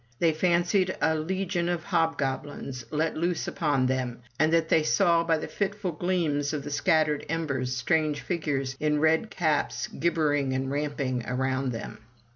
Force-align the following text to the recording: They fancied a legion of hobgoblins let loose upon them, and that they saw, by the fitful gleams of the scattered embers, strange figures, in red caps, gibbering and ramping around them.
They 0.17 0.33
fancied 0.33 0.97
a 0.99 1.13
legion 1.13 1.69
of 1.69 1.83
hobgoblins 1.83 2.85
let 2.89 3.15
loose 3.15 3.47
upon 3.47 3.85
them, 3.85 4.23
and 4.39 4.51
that 4.51 4.67
they 4.67 4.81
saw, 4.81 5.23
by 5.23 5.37
the 5.37 5.47
fitful 5.47 5.91
gleams 5.91 6.53
of 6.53 6.63
the 6.63 6.71
scattered 6.71 7.23
embers, 7.29 7.75
strange 7.77 8.21
figures, 8.21 8.75
in 8.79 8.99
red 8.99 9.29
caps, 9.29 9.85
gibbering 9.85 10.53
and 10.53 10.71
ramping 10.71 11.23
around 11.27 11.71
them. 11.71 11.99